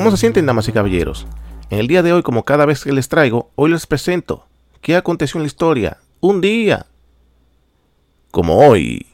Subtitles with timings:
[0.00, 1.26] ¿Cómo se sienten, damas y caballeros?
[1.68, 4.46] En el día de hoy, como cada vez que les traigo, hoy les presento
[4.80, 5.98] qué aconteció en la historia.
[6.20, 6.86] Un día
[8.30, 9.08] como hoy.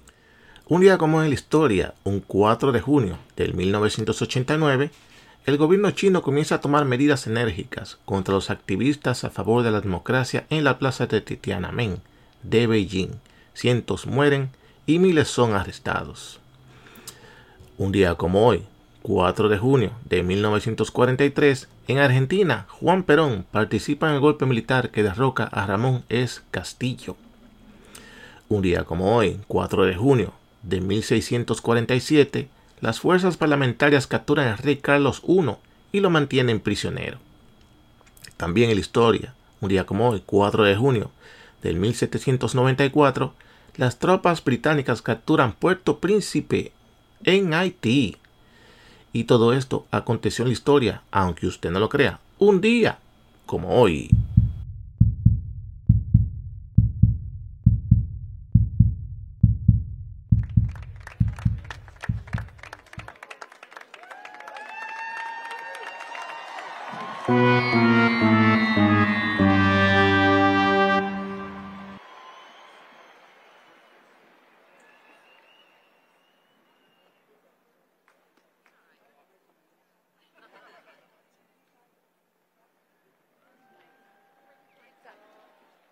[0.69, 4.93] Un día como en la historia, un 4 de junio del 1989,
[5.47, 9.81] el gobierno chino comienza a tomar medidas enérgicas contra los activistas a favor de la
[9.81, 12.01] democracia en la plaza de Tiananmen
[12.45, 13.11] de Beijing.
[13.55, 14.51] Cientos mueren
[14.87, 16.39] y miles son arrestados.
[17.77, 18.65] Un día como hoy,
[19.07, 25.05] 4 de junio de 1943, en Argentina, Juan Perón participa en el golpe militar que
[25.05, 26.41] derroca a Ramón S.
[26.51, 27.17] Castillo.
[28.49, 30.33] Un día como hoy, 4 de junio
[30.65, 32.49] de 1647,
[32.81, 35.53] las fuerzas parlamentarias capturan al rey Carlos I
[35.93, 37.19] y lo mantienen prisionero.
[38.37, 41.13] También en la historia, un día como hoy, 4 de junio
[41.63, 43.35] de 1794,
[43.77, 46.73] las tropas británicas capturan Puerto Príncipe
[47.23, 48.17] en Haití.
[49.17, 52.99] Y todo esto aconteció en la historia, aunque usted no lo crea, un día
[53.47, 54.11] como hoy.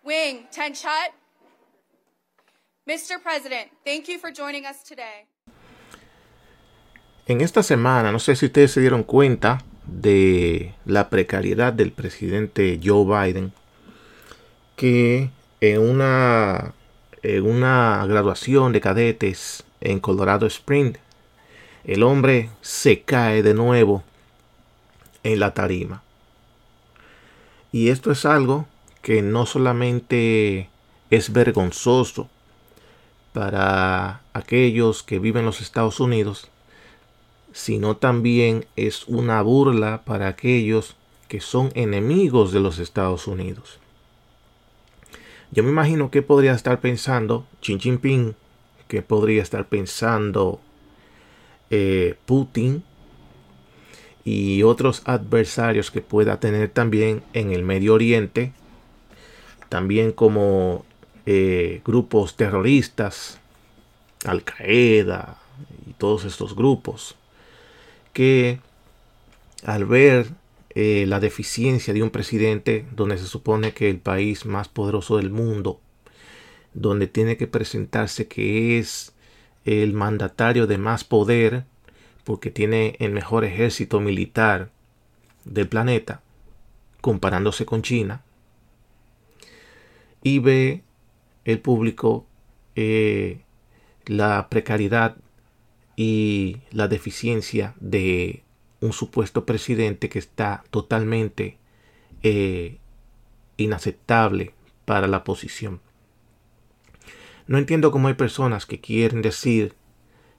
[0.04, 0.46] Wing.
[2.86, 3.22] Mr.
[3.22, 5.26] President, thank you for joining us today.
[7.26, 12.78] En esta semana, no sé si ustedes se dieron cuenta de la precariedad del presidente
[12.84, 13.54] Joe Biden,
[14.76, 15.30] que
[15.62, 16.74] en una,
[17.22, 20.98] en una graduación de cadetes en Colorado Springs,
[21.84, 24.04] el hombre se cae de nuevo
[25.22, 26.02] en la tarima.
[27.72, 28.66] Y esto es algo
[29.04, 30.70] que no solamente
[31.10, 32.30] es vergonzoso
[33.34, 36.48] para aquellos que viven en los Estados Unidos,
[37.52, 40.96] sino también es una burla para aquellos
[41.28, 43.78] que son enemigos de los Estados Unidos.
[45.50, 48.34] Yo me imagino que podría estar pensando Xi Jinping,
[48.88, 50.60] que podría estar pensando
[51.68, 52.82] eh, Putin
[54.24, 58.54] y otros adversarios que pueda tener también en el Medio Oriente
[59.74, 60.84] también como
[61.26, 63.40] eh, grupos terroristas,
[64.24, 65.36] Al Qaeda
[65.88, 67.16] y todos estos grupos,
[68.12, 68.60] que
[69.64, 70.28] al ver
[70.76, 75.30] eh, la deficiencia de un presidente donde se supone que el país más poderoso del
[75.30, 75.80] mundo,
[76.72, 79.12] donde tiene que presentarse que es
[79.64, 81.64] el mandatario de más poder,
[82.22, 84.70] porque tiene el mejor ejército militar
[85.44, 86.20] del planeta,
[87.00, 88.22] comparándose con China,
[90.24, 90.82] y ve
[91.44, 92.26] el público
[92.74, 93.42] eh,
[94.06, 95.16] la precariedad
[95.94, 98.42] y la deficiencia de
[98.80, 101.58] un supuesto presidente que está totalmente
[102.22, 102.78] eh,
[103.56, 104.52] inaceptable
[104.84, 105.80] para la posición.
[107.46, 109.74] No entiendo cómo hay personas que quieren decir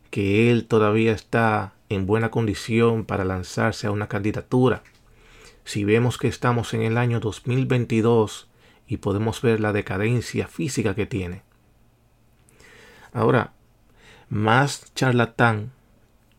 [0.10, 4.84] que él todavía está en buena condición para lanzarse a una candidatura.
[5.64, 8.50] Si vemos que estamos en el año 2022
[8.88, 11.42] y podemos ver la decadencia física que tiene.
[13.14, 13.54] Ahora,
[14.30, 15.72] más charlatán,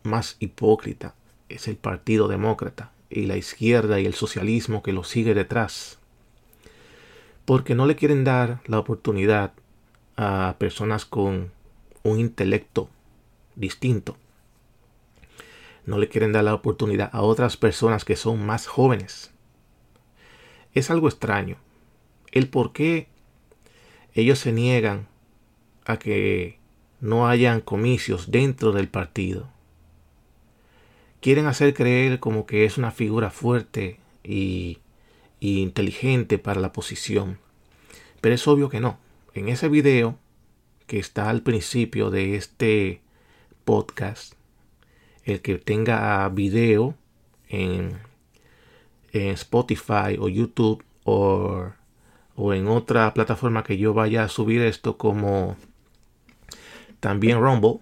[0.03, 1.15] más hipócrita
[1.49, 5.99] es el Partido Demócrata y la izquierda y el socialismo que lo sigue detrás.
[7.45, 9.53] Porque no le quieren dar la oportunidad
[10.17, 11.51] a personas con
[12.03, 12.89] un intelecto
[13.55, 14.17] distinto.
[15.85, 19.31] No le quieren dar la oportunidad a otras personas que son más jóvenes.
[20.73, 21.57] Es algo extraño
[22.31, 23.07] el por qué
[24.13, 25.07] ellos se niegan
[25.85, 26.57] a que
[26.99, 29.49] no hayan comicios dentro del partido.
[31.21, 34.79] Quieren hacer creer como que es una figura fuerte y,
[35.39, 37.39] inteligente para la posición.
[38.21, 38.97] Pero es obvio que no.
[39.33, 40.17] En ese video
[40.87, 43.01] que está al principio de este
[43.65, 44.33] podcast,
[45.25, 46.95] el que tenga video
[47.49, 47.97] en,
[49.11, 51.71] en Spotify o YouTube o
[52.37, 55.57] o en otra plataforma que yo vaya a subir esto como
[56.99, 57.79] también Rumble,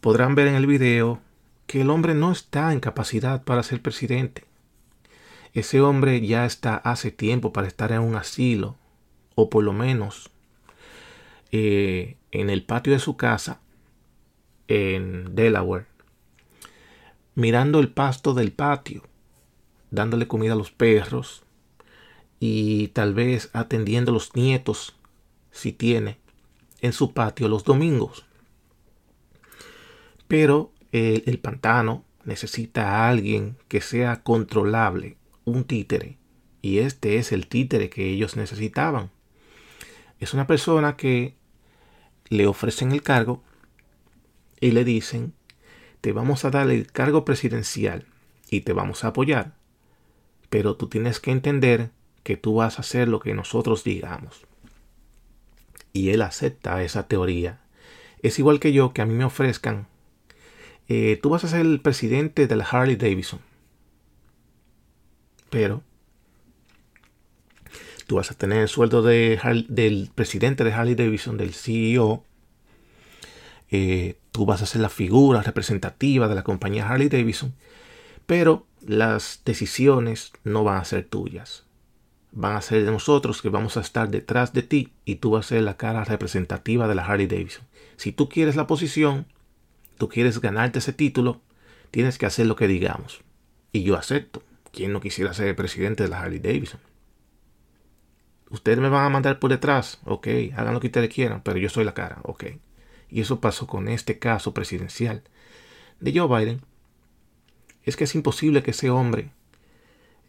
[0.00, 1.20] podrán ver en el video
[1.66, 4.44] que el hombre no está en capacidad para ser presidente.
[5.52, 8.76] Ese hombre ya está hace tiempo para estar en un asilo,
[9.34, 10.30] o por lo menos
[11.52, 13.60] eh, en el patio de su casa,
[14.66, 15.84] en Delaware,
[17.34, 19.02] mirando el pasto del patio
[19.90, 21.44] dándole comida a los perros
[22.40, 24.96] y tal vez atendiendo a los nietos,
[25.50, 26.18] si tiene,
[26.80, 28.24] en su patio los domingos.
[30.28, 36.18] Pero el, el pantano necesita a alguien que sea controlable, un títere.
[36.60, 39.10] Y este es el títere que ellos necesitaban.
[40.20, 41.34] Es una persona que
[42.28, 43.42] le ofrecen el cargo
[44.60, 45.32] y le dicen,
[46.00, 48.06] te vamos a dar el cargo presidencial
[48.50, 49.54] y te vamos a apoyar,
[50.48, 51.90] pero tú tienes que entender
[52.22, 54.42] que tú vas a hacer lo que nosotros digamos.
[55.92, 57.60] Y él acepta esa teoría.
[58.22, 59.86] Es igual que yo, que a mí me ofrezcan,
[60.88, 63.40] eh, tú vas a ser el presidente de la Harley Davidson,
[65.50, 65.82] pero
[68.06, 69.38] tú vas a tener el sueldo de
[69.68, 72.24] del presidente de Harley Davidson, del CEO,
[73.70, 77.54] eh, tú vas a ser la figura representativa de la compañía Harley Davidson,
[78.26, 81.64] pero las decisiones no van a ser tuyas.
[82.32, 85.46] Van a ser de nosotros que vamos a estar detrás de ti y tú vas
[85.46, 87.64] a ser la cara representativa de la Harley Davidson.
[87.96, 89.26] Si tú quieres la posición,
[89.96, 91.40] tú quieres ganarte ese título,
[91.90, 93.22] tienes que hacer lo que digamos.
[93.72, 94.42] Y yo acepto.
[94.72, 96.80] ¿Quién no quisiera ser el presidente de la Harley Davidson?
[98.50, 100.26] Ustedes me van a mandar por detrás, ok,
[100.56, 102.44] hagan lo que ustedes quieran, pero yo soy la cara, ok.
[103.10, 105.22] Y eso pasó con este caso presidencial
[106.00, 106.60] de Joe Biden.
[107.82, 109.30] Es que es imposible que ese hombre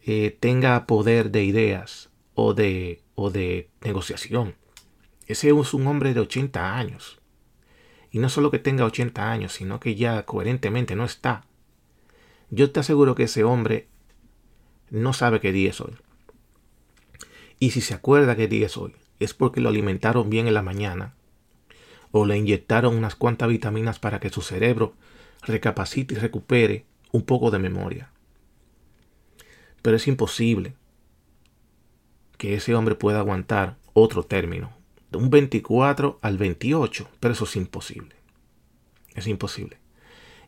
[0.04, 4.54] eh, tenga poder de ideas o de, o de negociación.
[5.26, 7.20] Ese es un hombre de 80 años.
[8.10, 11.44] Y no solo que tenga 80 años, sino que ya coherentemente no está.
[12.50, 13.86] Yo te aseguro que ese hombre
[14.90, 15.94] no sabe qué día es hoy.
[17.60, 20.62] Y si se acuerda qué día es hoy, es porque lo alimentaron bien en la
[20.62, 21.14] mañana
[22.10, 24.94] o le inyectaron unas cuantas vitaminas para que su cerebro
[25.42, 28.10] recapacite y recupere un poco de memoria.
[29.82, 30.74] Pero es imposible
[32.38, 34.72] que ese hombre pueda aguantar otro término,
[35.10, 38.16] de un 24 al 28, pero eso es imposible.
[39.14, 39.78] Es imposible.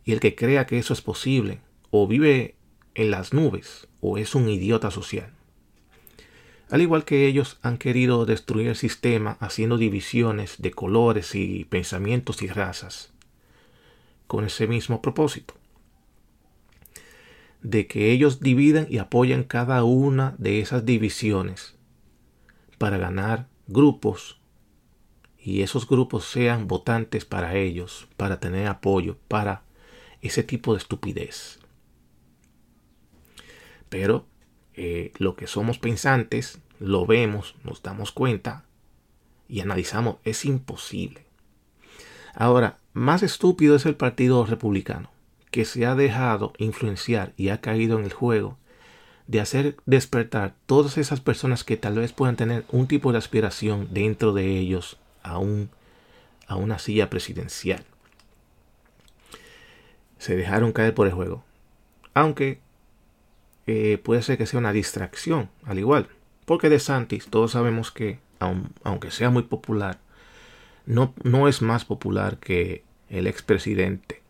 [0.05, 2.55] Y el que crea que eso es posible, o vive
[2.95, 5.33] en las nubes, o es un idiota social.
[6.71, 12.41] Al igual que ellos han querido destruir el sistema haciendo divisiones de colores y pensamientos
[12.41, 13.13] y razas,
[14.27, 15.55] con ese mismo propósito,
[17.63, 21.77] de que ellos dividen y apoyan cada una de esas divisiones
[22.79, 24.41] para ganar grupos
[25.39, 29.63] y esos grupos sean votantes para ellos, para tener apoyo, para
[30.21, 31.59] ese tipo de estupidez.
[33.89, 34.27] Pero
[34.75, 38.65] eh, lo que somos pensantes, lo vemos, nos damos cuenta
[39.49, 41.27] y analizamos, es imposible.
[42.35, 45.11] Ahora, más estúpido es el Partido Republicano,
[45.53, 48.59] que se ha dejado influenciar y ha caído en el juego
[49.29, 53.89] de hacer despertar todas esas personas que tal vez puedan tener un tipo de aspiración
[53.93, 55.41] dentro de ellos a,
[56.47, 57.85] a una silla presidencial.
[60.19, 61.45] Se dejaron caer por el juego.
[62.15, 62.61] Aunque
[63.67, 66.09] eh, puede ser que sea una distracción, al igual.
[66.47, 68.21] Porque de Santis todos sabemos que,
[68.83, 69.99] aunque sea muy popular,
[70.87, 74.22] no, no es más popular que el expresidente.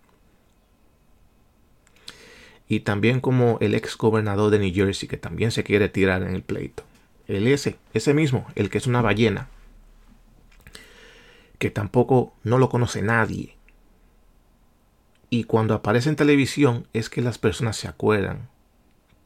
[2.73, 6.35] Y también como el ex gobernador de New Jersey, que también se quiere tirar en
[6.35, 6.85] el pleito.
[7.29, 9.51] El ese, ese mismo, el que es una ballena,
[11.59, 13.57] que tampoco no lo conoce nadie.
[15.29, 18.49] Y cuando aparece en televisión es que las personas se acuerdan.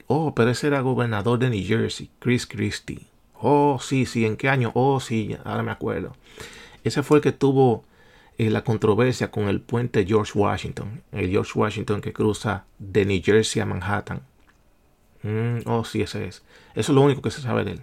[0.09, 3.07] Oh, pero ese era gobernador de New Jersey, Chris Christie.
[3.35, 4.73] Oh, sí, sí, ¿en qué año?
[4.75, 6.17] Oh, sí, ahora me acuerdo.
[6.83, 7.85] Ese fue el que tuvo
[8.39, 11.03] eh, la controversia con el puente George Washington.
[11.13, 14.23] El George Washington que cruza de New Jersey a Manhattan.
[15.23, 16.45] Mm, oh, sí, ese es.
[16.75, 17.83] Eso es lo único que se sabe de él.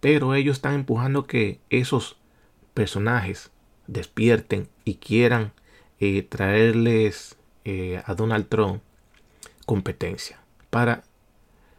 [0.00, 2.16] Pero ellos están empujando que esos
[2.74, 3.50] personajes
[3.86, 5.52] despierten y quieran
[6.00, 8.82] eh, traerles eh, a Donald Trump
[9.64, 10.38] competencia
[10.70, 11.02] para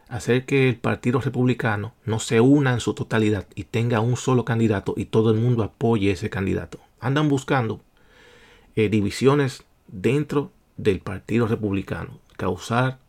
[0.10, 4.46] hacer que el Partido Republicano no se una en su totalidad y tenga un solo
[4.46, 6.80] candidato y todo el mundo apoye ese candidato.
[7.00, 7.82] Andan buscando
[8.75, 13.00] eh, divisiones dentro del Partido Republicano, causar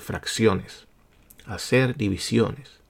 [0.00, 0.86] fracciones,
[1.44, 2.80] hacer divisiones.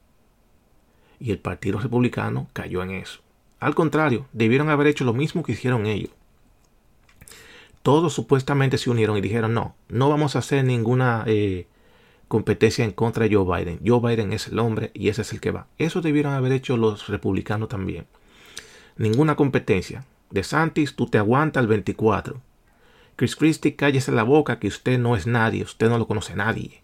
[1.18, 3.20] Y el Partido Republicano cayó en eso.
[3.58, 6.10] Al contrario, debieron haber hecho lo mismo que hicieron ellos.
[7.82, 11.66] Todos supuestamente se unieron y dijeron, no, no vamos a hacer ninguna eh,
[12.28, 13.80] competencia en contra de Joe Biden.
[13.86, 15.68] Joe Biden es el hombre y ese es el que va.
[15.78, 18.06] Eso debieron haber hecho los republicanos también.
[18.96, 20.04] Ninguna competencia.
[20.30, 22.40] De Santis, tú te aguantas el 24.
[23.16, 26.82] Chris Christie, cállese la boca que usted no es nadie, usted no lo conoce nadie.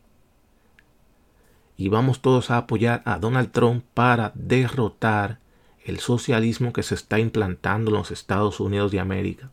[1.77, 5.41] y vamos todos a apoyar a Donald Trump para derrotar
[5.85, 9.51] el socialismo que se está implantando en los Estados Unidos de América.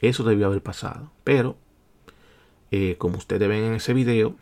[0.00, 1.12] Eso debió haber pasado.
[1.22, 1.56] Pero,
[2.72, 4.34] eh, como ustedes ven en ese video,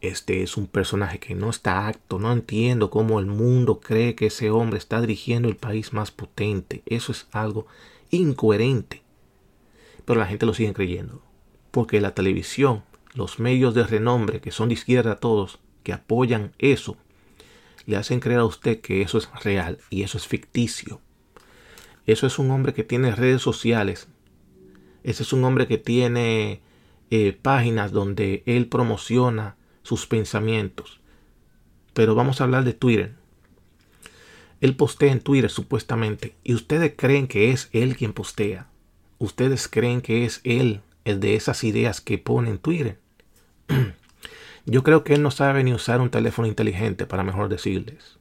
[0.00, 2.18] este es un personaje que no está acto.
[2.18, 6.82] No entiendo cómo el mundo cree que ese hombre está dirigiendo el país más potente.
[6.86, 7.66] Eso es algo
[8.10, 9.02] incoherente.
[10.04, 11.22] Pero la gente lo sigue creyendo.
[11.70, 12.84] Porque la televisión,
[13.14, 16.96] los medios de renombre, que son de izquierda todos, que apoyan eso,
[17.86, 21.00] le hacen creer a usted que eso es real y eso es ficticio.
[22.06, 24.08] Eso es un hombre que tiene redes sociales.
[25.02, 26.60] Ese es un hombre que tiene
[27.10, 31.00] eh, páginas donde él promociona sus pensamientos.
[31.94, 33.14] Pero vamos a hablar de Twitter.
[34.60, 38.66] Él postea en Twitter supuestamente y ustedes creen que es él quien postea.
[39.18, 42.98] Ustedes creen que es él el de esas ideas que pone en Twitter.
[44.66, 48.18] Yo creo que él no sabe ni usar un teléfono inteligente, para mejor decirles.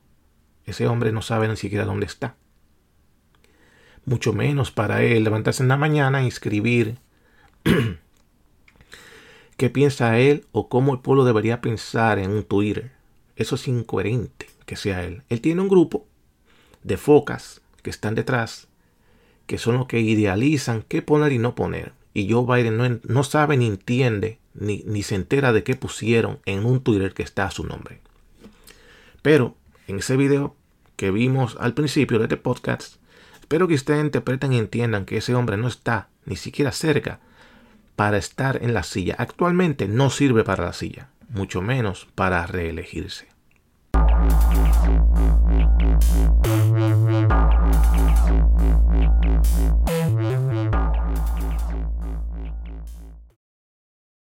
[0.65, 2.35] Ese hombre no sabe ni siquiera dónde está.
[4.05, 6.99] Mucho menos para él levantarse en la mañana y escribir
[9.57, 12.91] qué piensa él o cómo el pueblo debería pensar en un Twitter.
[13.35, 15.23] Eso es incoherente que sea él.
[15.29, 16.05] Él tiene un grupo
[16.83, 18.67] de focas que están detrás,
[19.47, 21.93] que son los que idealizan qué poner y no poner.
[22.13, 26.65] Y Joe Biden no, no sabe ni entiende ni, se entera de qué pusieron en
[26.65, 27.99] un Twitter que está a su nombre.
[29.21, 29.55] Pero
[29.87, 30.55] en ese video
[30.95, 32.95] que vimos al principio de este podcast,
[33.41, 37.19] espero que ustedes interpreten y entiendan que ese hombre no está ni siquiera cerca
[37.95, 39.15] para estar en la silla.
[39.17, 43.27] Actualmente no sirve para la silla, mucho menos para reelegirse.